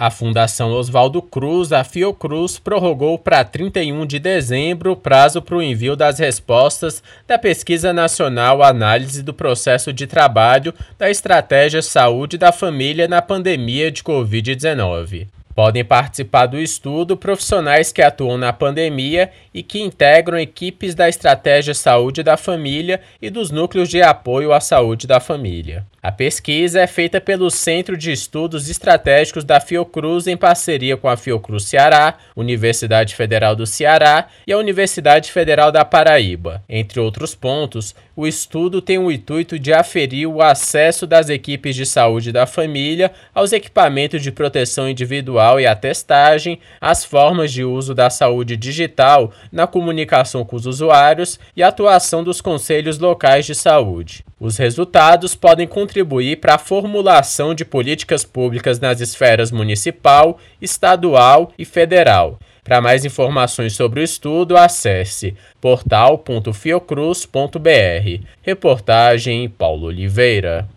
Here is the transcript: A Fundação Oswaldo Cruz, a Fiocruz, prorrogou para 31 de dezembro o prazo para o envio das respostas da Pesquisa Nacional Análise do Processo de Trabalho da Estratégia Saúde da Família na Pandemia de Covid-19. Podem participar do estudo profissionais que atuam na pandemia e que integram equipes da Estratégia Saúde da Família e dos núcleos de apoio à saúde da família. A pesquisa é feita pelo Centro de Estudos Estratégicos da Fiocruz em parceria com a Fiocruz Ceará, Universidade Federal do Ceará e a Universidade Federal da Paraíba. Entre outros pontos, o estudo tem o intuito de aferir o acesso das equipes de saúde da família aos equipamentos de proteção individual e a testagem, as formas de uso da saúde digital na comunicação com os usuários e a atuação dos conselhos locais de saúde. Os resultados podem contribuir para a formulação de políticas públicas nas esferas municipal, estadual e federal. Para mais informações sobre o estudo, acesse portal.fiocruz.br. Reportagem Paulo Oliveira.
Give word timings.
A 0.00 0.12
Fundação 0.12 0.70
Oswaldo 0.70 1.20
Cruz, 1.20 1.72
a 1.72 1.82
Fiocruz, 1.82 2.56
prorrogou 2.56 3.18
para 3.18 3.42
31 3.42 4.06
de 4.06 4.20
dezembro 4.20 4.92
o 4.92 4.96
prazo 4.96 5.42
para 5.42 5.56
o 5.56 5.62
envio 5.62 5.96
das 5.96 6.20
respostas 6.20 7.02
da 7.26 7.36
Pesquisa 7.36 7.92
Nacional 7.92 8.62
Análise 8.62 9.24
do 9.24 9.34
Processo 9.34 9.92
de 9.92 10.06
Trabalho 10.06 10.72
da 10.96 11.10
Estratégia 11.10 11.82
Saúde 11.82 12.38
da 12.38 12.52
Família 12.52 13.08
na 13.08 13.20
Pandemia 13.20 13.90
de 13.90 14.04
Covid-19. 14.04 15.26
Podem 15.58 15.84
participar 15.84 16.46
do 16.46 16.56
estudo 16.56 17.16
profissionais 17.16 17.90
que 17.90 18.00
atuam 18.00 18.38
na 18.38 18.52
pandemia 18.52 19.28
e 19.52 19.60
que 19.60 19.80
integram 19.80 20.38
equipes 20.38 20.94
da 20.94 21.08
Estratégia 21.08 21.74
Saúde 21.74 22.22
da 22.22 22.36
Família 22.36 23.00
e 23.20 23.28
dos 23.28 23.50
núcleos 23.50 23.88
de 23.88 24.00
apoio 24.00 24.52
à 24.52 24.60
saúde 24.60 25.04
da 25.04 25.18
família. 25.18 25.84
A 26.00 26.12
pesquisa 26.12 26.80
é 26.80 26.86
feita 26.86 27.20
pelo 27.20 27.50
Centro 27.50 27.96
de 27.96 28.12
Estudos 28.12 28.70
Estratégicos 28.70 29.42
da 29.42 29.58
Fiocruz 29.58 30.28
em 30.28 30.36
parceria 30.36 30.96
com 30.96 31.08
a 31.08 31.16
Fiocruz 31.16 31.64
Ceará, 31.64 32.14
Universidade 32.36 33.16
Federal 33.16 33.56
do 33.56 33.66
Ceará 33.66 34.28
e 34.46 34.52
a 34.52 34.58
Universidade 34.58 35.32
Federal 35.32 35.72
da 35.72 35.84
Paraíba. 35.84 36.62
Entre 36.68 37.00
outros 37.00 37.34
pontos, 37.34 37.96
o 38.14 38.28
estudo 38.28 38.80
tem 38.80 38.96
o 38.96 39.10
intuito 39.10 39.58
de 39.58 39.72
aferir 39.72 40.28
o 40.28 40.40
acesso 40.40 41.04
das 41.04 41.28
equipes 41.28 41.74
de 41.74 41.84
saúde 41.84 42.30
da 42.30 42.46
família 42.46 43.10
aos 43.34 43.52
equipamentos 43.52 44.22
de 44.22 44.30
proteção 44.30 44.88
individual 44.88 45.47
e 45.60 45.66
a 45.66 45.76
testagem, 45.76 46.58
as 46.80 47.04
formas 47.04 47.52
de 47.52 47.62
uso 47.62 47.94
da 47.94 48.10
saúde 48.10 48.56
digital 48.56 49.30
na 49.52 49.68
comunicação 49.68 50.44
com 50.44 50.56
os 50.56 50.66
usuários 50.66 51.38
e 51.54 51.62
a 51.62 51.68
atuação 51.68 52.24
dos 52.24 52.40
conselhos 52.40 52.98
locais 52.98 53.46
de 53.46 53.54
saúde. 53.54 54.24
Os 54.40 54.56
resultados 54.56 55.36
podem 55.36 55.66
contribuir 55.66 56.40
para 56.40 56.56
a 56.56 56.58
formulação 56.58 57.54
de 57.54 57.64
políticas 57.64 58.24
públicas 58.24 58.80
nas 58.80 59.00
esferas 59.00 59.52
municipal, 59.52 60.40
estadual 60.60 61.52
e 61.56 61.64
federal. 61.64 62.36
Para 62.64 62.82
mais 62.82 63.04
informações 63.04 63.74
sobre 63.74 64.00
o 64.00 64.02
estudo, 64.02 64.56
acesse 64.56 65.36
portal.fiocruz.br. 65.60 68.24
Reportagem 68.42 69.48
Paulo 69.48 69.86
Oliveira. 69.86 70.68